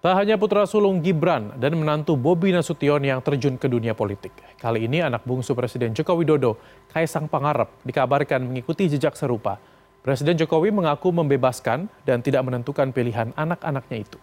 [0.00, 4.32] Tak hanya putra sulung Gibran dan menantu Bobi Nasution yang terjun ke dunia politik.
[4.56, 6.56] Kali ini anak bungsu Presiden Joko Widodo,
[6.88, 9.60] Kaisang Pangarep, dikabarkan mengikuti jejak serupa.
[10.00, 14.16] Presiden Jokowi mengaku membebaskan dan tidak menentukan pilihan anak-anaknya itu.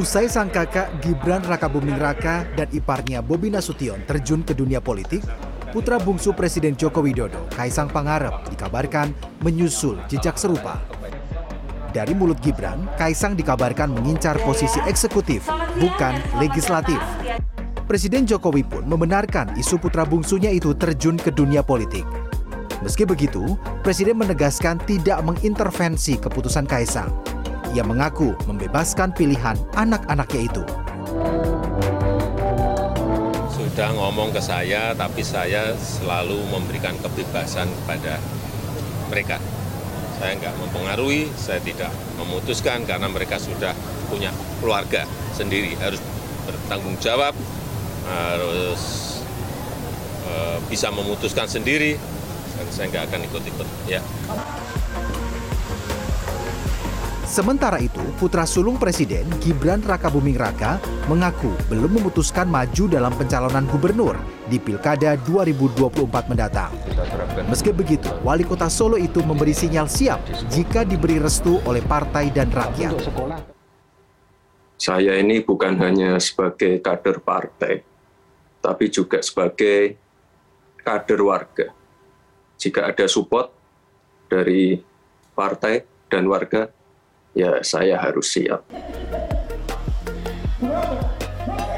[0.00, 5.20] Usai sang kakak Gibran Rakabuming Raka dan iparnya Bobi Nasution terjun ke dunia politik,
[5.72, 10.76] putra bungsu Presiden Joko Widodo, Kaisang Pangarep, dikabarkan menyusul jejak serupa.
[11.96, 15.48] Dari mulut Gibran, Kaisang dikabarkan mengincar posisi eksekutif,
[15.80, 17.00] bukan legislatif.
[17.88, 22.04] Presiden Jokowi pun membenarkan isu putra bungsunya itu terjun ke dunia politik.
[22.84, 27.08] Meski begitu, Presiden menegaskan tidak mengintervensi keputusan Kaisang.
[27.72, 30.64] Ia mengaku membebaskan pilihan anak-anaknya itu
[33.72, 38.20] sudah ngomong ke saya, tapi saya selalu memberikan kebebasan kepada
[39.08, 39.40] mereka.
[40.20, 41.88] Saya nggak mempengaruhi, saya tidak
[42.20, 43.72] memutuskan karena mereka sudah
[44.12, 44.28] punya
[44.60, 46.04] keluarga sendiri, harus
[46.44, 47.32] bertanggung jawab,
[48.04, 48.82] harus
[50.28, 50.32] e,
[50.68, 51.96] bisa memutuskan sendiri,
[52.60, 53.68] dan saya nggak akan ikut-ikut.
[53.88, 54.04] Ya.
[57.32, 60.76] Sementara itu, putra sulung Presiden Gibran Rakabuming Raka
[61.08, 64.20] mengaku belum memutuskan maju dalam pencalonan gubernur
[64.52, 66.68] di Pilkada 2024 mendatang.
[67.48, 70.20] Meski begitu, wali kota Solo itu memberi sinyal siap
[70.52, 73.00] jika diberi restu oleh partai dan rakyat.
[74.76, 77.80] Saya ini bukan hanya sebagai kader partai,
[78.60, 79.96] tapi juga sebagai
[80.84, 81.72] kader warga.
[82.60, 83.48] Jika ada support
[84.28, 84.76] dari
[85.32, 85.80] partai
[86.12, 86.68] dan warga,
[87.32, 88.64] ya saya harus siap.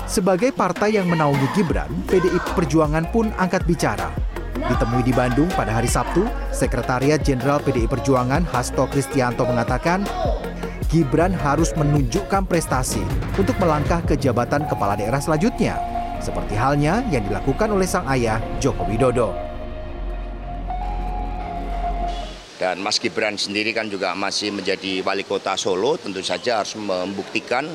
[0.04, 4.14] Sebagai partai yang menaungi Gibran, PDI Perjuangan pun angkat bicara.
[4.54, 6.24] Ditemui di Bandung pada hari Sabtu,
[6.54, 10.06] Sekretariat Jenderal PDI Perjuangan Hasto Kristianto mengatakan,
[10.86, 13.02] Gibran harus menunjukkan prestasi
[13.34, 15.74] untuk melangkah ke jabatan kepala daerah selanjutnya,
[16.22, 19.53] seperti halnya yang dilakukan oleh sang ayah Joko Widodo.
[22.54, 27.66] Dan Mas Gibran sendiri kan juga masih menjadi wali kota Solo, tentu saja harus membuktikan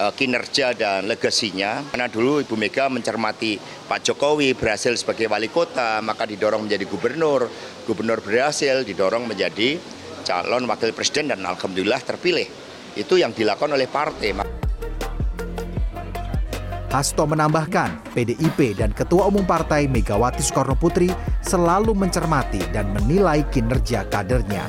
[0.00, 1.84] uh, kinerja dan legasinya.
[1.92, 7.52] Karena dulu Ibu Mega mencermati Pak Jokowi berhasil sebagai wali kota, maka didorong menjadi gubernur.
[7.84, 9.76] Gubernur berhasil, didorong menjadi
[10.24, 12.48] calon wakil presiden dan alhamdulillah terpilih.
[12.96, 14.53] Itu yang dilakukan oleh partai.
[16.94, 21.10] Hasto menambahkan, PDIP dan Ketua Umum Partai Megawati Soekarno Putri
[21.42, 24.62] selalu mencermati dan menilai kinerja kadernya.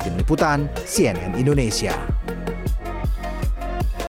[0.00, 2.17] Tim Liputan CNN Indonesia.